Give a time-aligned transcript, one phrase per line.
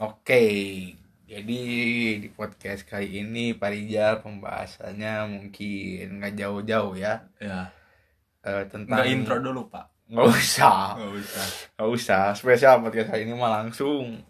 [0.00, 0.42] Oke,
[1.28, 1.60] jadi
[2.16, 7.68] di podcast kali ini Pak Rijal pembahasannya mungkin nggak jauh-jauh ya Ya.
[8.40, 10.08] Eh, tentang Nggak intro dulu, Pak.
[10.08, 11.44] nggak usah Nggak usah.
[11.76, 14.24] nggak usah spesial podcast kali ini mah langsung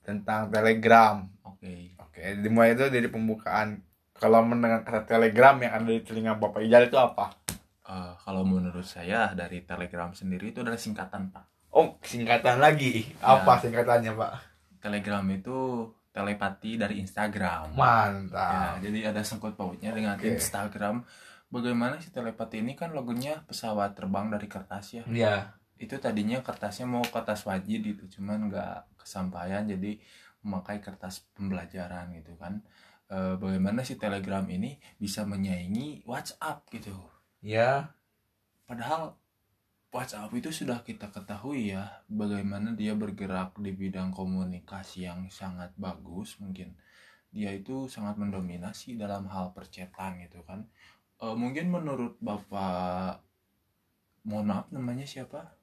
[0.00, 1.26] tentang Telegram.
[1.42, 1.98] Oke.
[1.98, 3.82] Oke, dimulai itu dari pembukaan.
[4.14, 7.34] Kalau mendengar kata Telegram yang ada di telinga Bapak Rijal itu apa?
[7.82, 11.44] Eh, kalau menurut saya dari Telegram sendiri itu adalah singkatan, Pak.
[11.74, 13.10] Oh, singkatan lagi.
[13.18, 14.51] Apa singkatannya, Pak?
[14.82, 17.72] Telegram itu telepati dari Instagram.
[17.72, 18.82] Ya, Mantap.
[18.84, 20.18] jadi ada sangkut pautnya dengan.
[20.18, 21.06] Instagram.
[21.48, 25.04] Bagaimana si telepati ini kan logonya pesawat terbang dari kertas ya.
[25.08, 25.56] Ya.
[25.78, 30.00] Itu tadinya kertasnya mau kertas wajib gitu, cuman nggak kesampaian jadi
[30.42, 32.60] memakai kertas pembelajaran gitu kan.
[33.12, 36.96] Eh, bagaimana si Telegram ini bisa menyaingi WhatsApp gitu.
[37.44, 37.92] Ya.
[38.64, 39.20] Padahal
[39.92, 46.40] WhatsApp itu sudah kita ketahui ya bagaimana dia bergerak di bidang komunikasi yang sangat bagus
[46.40, 46.72] mungkin
[47.32, 50.64] dia itu sangat mendominasi dalam hal percetan gitu kan
[51.22, 53.22] Eh, mungkin menurut bapak
[54.26, 55.54] mohon maaf namanya siapa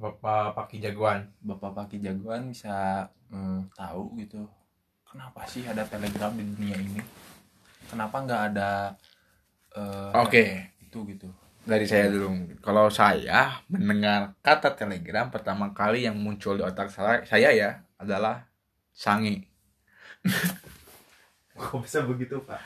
[0.00, 1.28] Bapak Paki Jagoan.
[1.44, 4.48] bapak Paki Jagoan bisa mm, tahu gitu
[5.04, 7.04] kenapa sih ada Telegram di dunia ini
[7.84, 8.96] kenapa nggak ada
[9.76, 10.72] eh, Oke.
[10.80, 11.28] itu gitu
[11.64, 12.56] dari saya dulu.
[12.60, 18.44] Kalau saya mendengar kata telegram pertama kali yang muncul di otak saya, saya ya adalah
[18.92, 19.42] sangi.
[21.54, 22.58] kok bisa begitu pak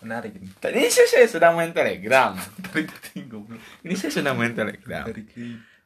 [0.00, 2.32] menarik ini Tadi saya, saya sedang main telegram.
[2.72, 2.88] tarik
[3.28, 5.04] goblok Ini saya sedang main telegram.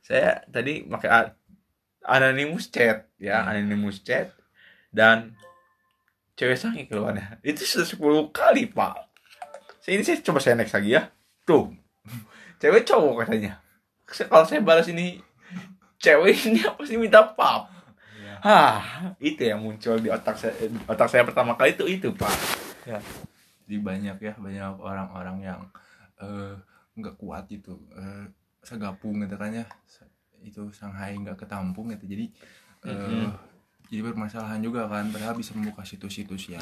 [0.00, 1.34] Saya tadi pakai
[2.04, 3.50] anonymous chat ya, Hmm.
[3.58, 4.30] anonymous chat
[4.94, 5.34] dan
[6.38, 7.42] cewek sangi keluarnya.
[7.42, 9.10] Itu sudah 10 kali pak.
[9.84, 11.10] Ini saya coba saya next lagi ya.
[11.44, 11.74] Tuh,
[12.64, 13.60] cewek cowok katanya.
[14.06, 15.20] Kalau saya balas ini
[15.98, 17.68] cewek ini pasti minta pap.
[18.16, 18.36] ya.
[18.40, 18.80] Hah,
[19.18, 22.32] itu yang muncul di otak saya, di otak saya pertama kali itu itu pak.
[23.64, 25.60] jadi banyak ya banyak orang-orang yang
[26.18, 26.52] eh,
[26.94, 28.28] nggak kuat gitu eh,
[28.60, 29.64] segapung gitu kan ya
[30.38, 32.28] itu Shanghai nggak ketampung gitu jadi
[32.84, 33.28] eh, Mhm.
[33.88, 36.60] jadi bermasalahan juga kan padahal bisa membuka situs-situs yang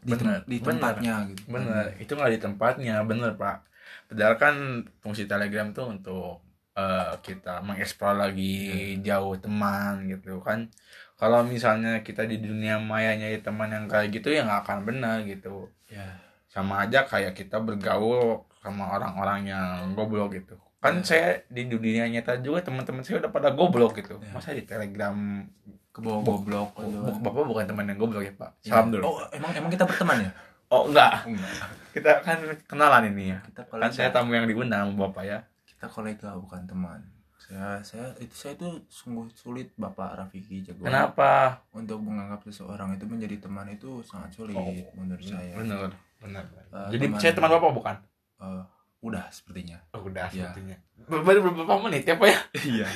[0.00, 0.68] di, tem- Bener, di bener.
[0.72, 3.64] tempatnya gitu Bener, itu nggak di tempatnya, bener pak.
[4.06, 4.54] Padahal kan
[4.98, 6.42] fungsi telegram tuh untuk
[6.74, 8.56] eh, kita mengeksplor lagi
[9.00, 10.66] jauh teman gitu kan.
[11.14, 15.22] Kalau misalnya kita di dunia maya nyari teman yang kayak gitu ya nggak akan benar
[15.22, 15.70] gitu.
[15.86, 16.04] ya
[16.50, 20.54] Sama aja kayak kita bergaul sama orang-orang yang goblok gitu.
[20.78, 21.06] Kan Ya.
[21.06, 24.18] saya di dunia nyata juga teman-teman saya udah pada goblok gitu.
[24.18, 24.30] Ya.
[24.34, 25.46] Masa di telegram
[25.94, 27.14] ke bawah goblok gitu kan.
[27.22, 28.50] Bapak bukan teman yang goblok ya Pak.
[28.62, 28.70] Ya.
[28.74, 29.02] Salam dulu.
[29.06, 30.30] oh emang emang kita berteman ya
[30.68, 33.38] Oh enggak, enggak kita kan kenalan ini ya.
[33.44, 35.38] kita Kan saya kolega tamu yang diundang Bapak ya.
[35.64, 37.00] kita kolega bukan teman
[37.36, 41.60] saya saya itu saya itu sungguh sulit bapak Rafiki Jagoan Kenapa?
[41.70, 46.44] untuk menganggap seseorang itu menjadi teman itu sangat sulit Oh, menurut saya Bener, bener.
[46.72, 47.96] Eh, Jadi teman- saya teman Bapak bukan?
[48.40, 48.64] Eh,
[49.02, 50.48] udah sepertinya Oh, udah Iya.
[50.48, 50.76] sepertinya.
[51.04, 52.38] Baru beberapa menit ya Pak ya?
[52.72, 52.86] iya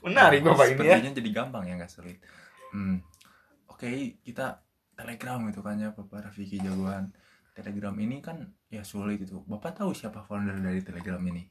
[0.00, 0.96] Menarik Bapak ini ya.
[0.96, 2.16] sepertinya jadi gampang ya nggak sulit
[2.72, 2.96] hmm.
[3.68, 3.90] oke
[4.22, 4.64] kita
[4.98, 7.14] telegram gitu kan ya bapak Rafiki Jagoan
[7.54, 11.46] telegram ini kan ya sulit itu bapak tahu siapa founder dari telegram ini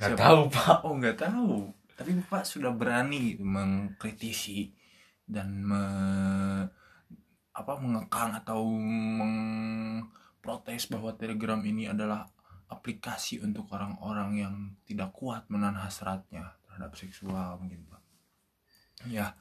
[0.00, 0.32] Gak Siapa?
[0.32, 0.80] tahu Pak.
[0.88, 1.76] Oh nggak tahu.
[1.92, 4.72] Tapi bapak sudah berani mengkritisi
[5.28, 5.82] dan me,
[7.52, 8.64] apa mengekang atau
[9.20, 12.24] mengprotes bahwa Telegram ini adalah
[12.72, 14.54] aplikasi untuk orang-orang yang
[14.88, 17.99] tidak kuat menahan hasratnya terhadap seksual mungkin pak.
[19.06, 19.32] Ya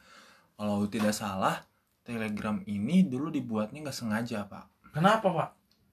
[0.54, 1.64] kalau tidak salah
[2.02, 4.66] Telegram ini dulu dibuatnya nggak sengaja pak.
[4.90, 5.50] Kenapa Pak?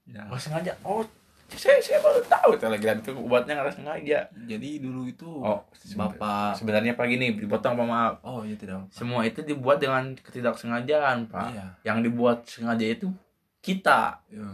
[0.06, 0.22] Ya.
[0.24, 0.72] Gak sengaja.
[0.80, 1.04] Oh,
[1.46, 4.18] saya saya baru tahu Telegram itu buatnya nggak sengaja.
[4.48, 5.60] Jadi dulu itu Oh,
[5.92, 6.56] bapak.
[6.56, 8.14] Sebenarnya Pak gini, dipotong Pak maaf.
[8.24, 8.80] Oh iya tidak.
[8.80, 8.86] apa.
[8.88, 11.48] Semua itu dibuat dengan ketidaksengajaan Pak.
[11.52, 11.66] Iya.
[11.84, 13.10] Yang dibuat sengaja itu
[13.60, 14.46] kita Ya.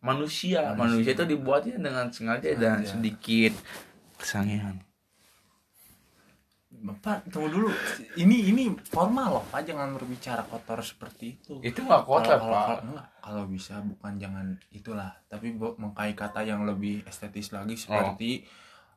[0.00, 0.72] manusia.
[0.72, 0.78] Manusia.
[0.78, 2.88] Manusia itu dibuatnya dengan sengaja dan Sengaja.
[2.94, 3.52] sedikit
[4.16, 4.85] kesangian.
[6.86, 7.68] Bapak tunggu dulu.
[8.14, 9.66] Ini ini formal loh, Pak.
[9.66, 11.58] Jangan berbicara kotor seperti itu.
[11.58, 12.78] Itu nggak kotor kalau, Pak.
[13.18, 18.46] Kalau, bisa bukan jangan itulah, tapi mengkai kata yang lebih estetis lagi seperti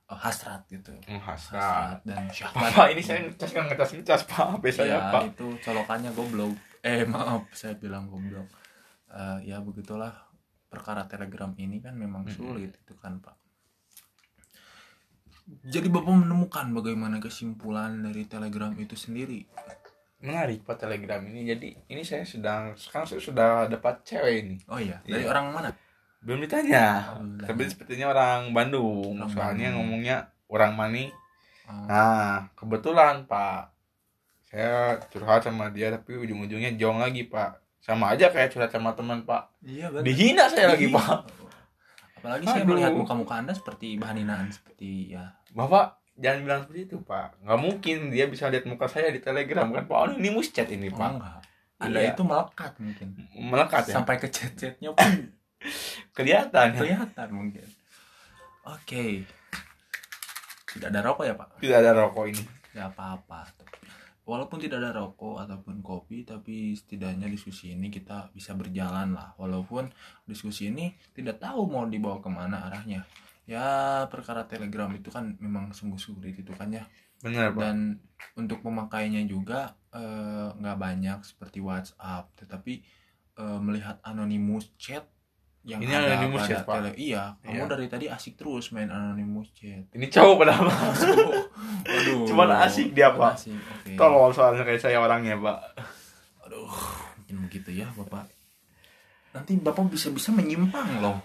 [0.05, 0.93] eh, hasrat gitu.
[1.09, 2.05] Menghasrat.
[2.05, 2.69] dan syahwat.
[2.69, 5.21] Bapak ini saya ngecas kan ngecas ngecas Pak HP saya ya, Pak.
[5.33, 6.53] itu colokannya goblok.
[6.85, 8.45] Eh maaf, saya bilang goblok.
[9.09, 10.13] Eh, ya begitulah
[10.69, 12.37] perkara Telegram ini kan memang Mm-mm.
[12.37, 13.48] sulit itu kan Pak.
[15.65, 19.45] Jadi Bapak menemukan bagaimana kesimpulan dari Telegram itu sendiri.
[20.19, 21.41] Menarik Pak Telegram ini.
[21.43, 24.55] Jadi ini saya sedang sekarang saya sudah dapat cewek ini.
[24.67, 25.31] Oh iya, dari Iya.
[25.31, 25.69] orang mana?
[26.19, 27.15] Belum ditanya.
[27.15, 29.15] Oh, Tapi sepertinya orang Bandung.
[29.15, 29.87] Orang Soalnya Bandung.
[29.89, 30.17] ngomongnya
[30.47, 31.05] orang Mani
[31.65, 33.69] Oh, Nah, kebetulan Pak,
[34.43, 37.61] saya curhat sama dia tapi ujung-ujungnya jong lagi Pak.
[37.79, 39.53] Sama aja kayak curhat sama teman Pak.
[39.61, 40.01] iya benar.
[40.01, 40.97] Dihina saya lagi Iya.
[40.97, 41.17] Pak.
[42.19, 42.69] Apalagi saya Aduh.
[42.69, 45.39] melihat muka-muka Anda seperti bahan hinaan seperti ya.
[45.49, 47.39] Bapak jangan bilang seperti itu Pak.
[47.41, 49.97] Nggak mungkin dia bisa lihat muka saya di Telegram kan Pak.
[50.11, 51.09] Anonymous chat ini Oh, Pak.
[51.13, 51.39] enggak.
[51.79, 52.11] Anda Iya.
[52.11, 53.07] itu melekat mungkin.
[53.33, 53.93] Melekat ya.
[53.95, 55.11] Sampai ke chat-chatnya pun
[56.17, 56.75] Kelihatan ya.
[56.75, 57.65] kelihatan mungkin.
[58.65, 59.23] Oke.
[60.69, 61.57] Tidak ada rokok ya, Pak?
[61.57, 62.43] Tidak ada rokok ini.
[62.71, 63.47] Ya apa-apa.
[64.29, 69.33] Walaupun tidak ada rokok ataupun kopi, tapi setidaknya diskusi ini kita bisa berjalan lah.
[69.41, 69.89] Walaupun
[70.29, 73.09] diskusi ini tidak tahu mau dibawa ke mana arahnya.
[73.49, 76.85] Ya perkara telegram itu kan memang sungguh sulit itu kan ya.
[77.25, 77.59] Benar Pak.
[77.59, 77.97] Dan
[78.37, 82.85] untuk pemakainya juga eh, nggak banyak seperti WhatsApp, tetapi
[83.41, 85.09] eh, melihat anonymous chat
[85.61, 86.75] yang Ini ada anonymous chat, Pak.
[86.79, 87.65] tele- iya, kamu Iya.
[87.67, 89.83] dari tadi asik terus main anonymous chat.
[89.91, 90.79] Ini cowok padahal Pak.
[91.83, 92.19] Waduh.
[92.29, 93.33] Cuman asik dia, Pak.
[93.35, 93.93] asik, Oke.
[93.93, 95.59] Tolong soalnya kayak saya orangnya Pak.
[96.43, 96.71] Aduh,
[97.19, 98.31] mungkin begitu ya, Bapak.
[99.29, 101.19] Nanti Bapak bisa-bisa menyimpang loh.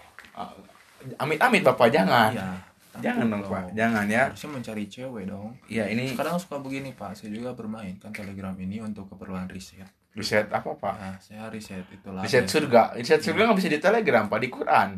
[1.15, 2.31] Amit-amit Bapak jangan.
[2.31, 2.49] Iya.
[2.95, 3.71] Jangan dong Pak.
[3.71, 4.29] Jangan ya.
[4.29, 5.51] Harusnya mencari cewek dong.
[5.67, 7.15] Ya ini Kadang suka begini, Pak.
[7.15, 9.87] Saya juga bermain kan Telegram ini untuk keperluan riset.
[10.15, 10.95] Riset apa Pak?
[10.95, 12.23] Nah, saya riset itulah.
[12.23, 12.51] Riset ya.
[12.51, 12.81] surga.
[12.95, 14.89] Riset surga nggak bisa di Telegram Pak di Quran.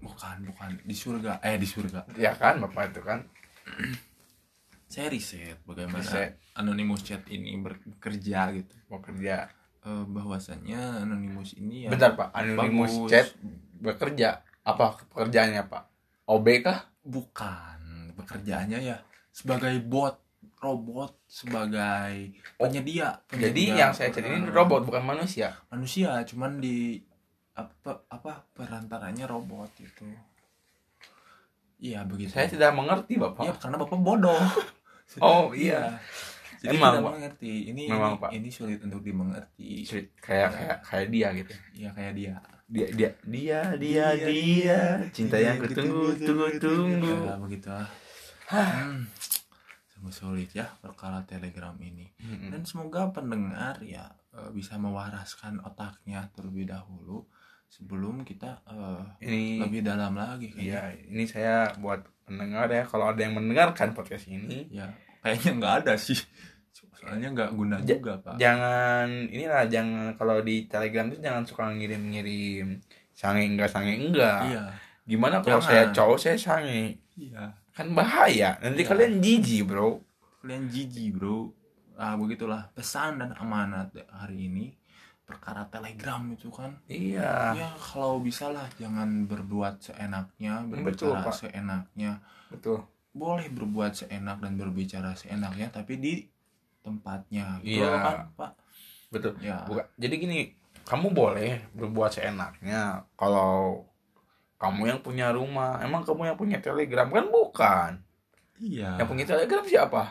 [0.00, 1.40] Bukan, bukan di surga.
[1.44, 2.06] Eh, di surga.
[2.16, 3.24] Ya kan Bapak itu kan.
[4.90, 6.40] Saya riset bagaimana Riset.
[6.58, 8.74] anonymous chat ini bekerja gitu.
[8.90, 9.48] Mau kerja.
[9.80, 12.32] Eh, bahwasannya anonymous ini ya Bentar Pak.
[12.36, 13.10] Anonymous bagus.
[13.10, 13.26] chat
[13.80, 14.40] bekerja.
[14.64, 15.84] Apa pekerjaannya Pak?
[16.28, 16.90] OB kah?
[17.00, 19.00] bukan pekerjaannya ya
[19.32, 20.20] sebagai bot
[20.60, 25.56] robot sebagai penyedia, Oh, Jadi penyedia, yang saya ini eh, robot bukan manusia.
[25.68, 27.00] manusia cuman di
[27.52, 30.04] apa apa perantaranya robot itu
[31.78, 33.42] iya begitu Saya tidak mengerti Bapak.
[33.42, 34.36] Iya, karena bapak bodoh
[35.24, 35.96] Oh iya.
[36.60, 37.12] jadi Emang, tidak Pak.
[37.16, 38.30] mengerti ini Memang, ini, Pak.
[38.36, 40.12] ini sulit untuk dimengerti Sulit.
[40.16, 41.52] Kayak kayak kayak dia gitu.
[41.74, 42.34] iya kayak dia
[42.70, 44.78] Dia dia dia dia dia
[45.10, 47.14] cinta yang kutunggu tunggu tunggu.
[47.26, 47.88] ya begitulah
[48.46, 48.96] hmm,
[50.00, 52.48] sungguh sulit ya perkara telegram ini Mm-mm.
[52.48, 57.28] dan semoga pendengar ya eh, bisa mewaraskan otaknya terlebih dahulu
[57.68, 60.64] sebelum kita eh, Ini lebih dalam lagi kayaknya.
[60.64, 62.82] Iya, ini saya buat pendengar ya.
[62.82, 64.88] Kalau ada yang mendengarkan podcast ini, ya
[65.20, 66.16] kayaknya nggak ada sih
[66.90, 71.68] soalnya nggak guna Ja- juga pak jangan inilah jangan kalau di Telegram itu jangan suka
[71.70, 72.76] ngirim-ngirim
[73.10, 74.40] sange enggak sange enggak.
[74.46, 74.64] iya
[75.04, 76.96] Gimana kalau saya cowok saya sange?
[77.14, 78.58] iya Kan bahaya.
[78.58, 78.88] Nanti Iya.
[78.88, 80.02] kalian jijik, Bro.
[80.40, 81.52] kalian jijik bro
[81.94, 84.72] ah begitulah pesan dan amanat hari ini
[85.20, 87.52] perkara telegram itu kan Iya.
[87.52, 91.34] ya kalau bisa lah jangan berbuat seenaknya Betul, berbicara Pak.
[91.36, 92.12] seenaknya
[92.48, 92.88] Betul.
[93.12, 96.24] boleh berbuat seenak dan berbicara seenaknya tapi di
[96.80, 97.92] tempatnya gitu Iya.
[97.92, 98.52] kan pak
[99.12, 99.36] Betul.
[99.38, 99.84] ya Bukan.
[99.94, 100.38] Jadi gini,
[100.82, 103.84] kamu boleh berbuat seenaknya kalau
[104.60, 105.80] kamu yang punya rumah.
[105.80, 107.90] Emang kamu yang punya Telegram kan bukan?
[108.60, 110.02] iya Yang punya Telegram siapa?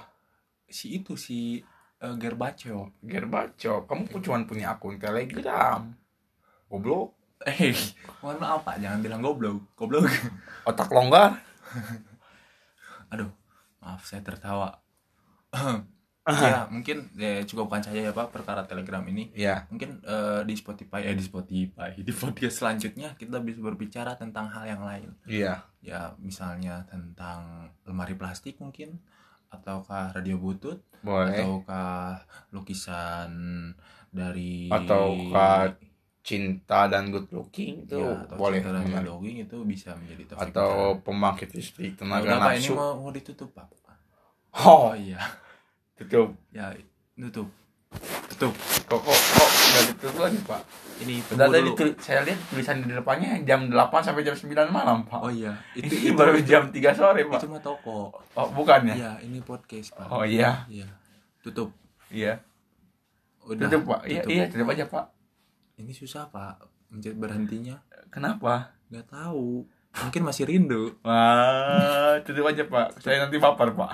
[0.69, 1.61] si itu si
[2.01, 3.85] uh, Gerbacho Gerbacok.
[3.85, 5.85] Kamu pun cuma punya akun Telegram.
[6.65, 7.13] Goblok.
[7.39, 7.71] eh
[8.19, 10.03] mohon maaf pak jangan bilang goblok goblok
[10.67, 11.39] Otak longgar.
[13.15, 13.31] aduh
[13.79, 14.75] maaf saya tertawa
[16.31, 19.65] ya mungkin ya, cukupkan saja ya pak perkara telegram ini Ya.
[19.67, 24.65] mungkin eh, di Spotify eh di Spotify di podcast selanjutnya kita bisa berbicara tentang hal
[24.65, 25.65] yang lain Iya.
[25.79, 28.99] ya misalnya tentang lemari plastik mungkin
[29.47, 31.33] ataukah radio butut Boleh.
[31.35, 32.21] ataukah
[32.51, 33.31] lukisan
[34.07, 35.73] dari Ataukah
[36.19, 38.59] Cinta dan good looking itu ya, atau boleh.
[38.59, 39.07] cinta dan menarik.
[39.07, 40.69] logging itu bisa menjadi topik Atau
[41.01, 42.73] pembangkit listrik tenaga Pak, ini nafsu.
[42.75, 43.65] mau, mau ditutup pak
[44.61, 45.17] Oh, oh iya
[45.99, 46.31] tutup.
[46.49, 46.71] ya
[47.15, 47.47] tutup
[48.29, 48.53] tutup
[48.85, 50.61] Kok kok kok nggak ditutup lagi, Pak?
[50.99, 51.77] ini tunggu tadi dulu.
[51.77, 55.19] tu- saya lihat tulisan di depannya jam 8 sampai jam 9 malam, Pak.
[55.19, 57.37] oh iya itu Ini baru jam 3 sore, Pak.
[57.37, 58.95] itu mah toko Oh, bukan ya?
[58.95, 60.07] Iya, ini podcast, Pak.
[60.07, 60.63] Oh iya.
[60.65, 60.87] Iya.
[61.39, 61.69] Tutup.
[62.09, 62.39] Iya.
[63.41, 63.67] Udah.
[63.67, 64.01] Tutup, Pak.
[64.05, 64.31] Iya, tutup.
[64.31, 65.05] iya, tutup aja, Pak.
[65.75, 66.55] Ini susah, Pak.
[66.89, 67.77] Mencet berhentinya.
[68.07, 68.73] Kenapa?
[68.87, 69.67] Nggak tahu.
[69.91, 70.95] Mungkin masih rindu.
[71.01, 72.97] Wah, tutup aja, Pak.
[72.97, 73.91] Saya nanti baper, Pak.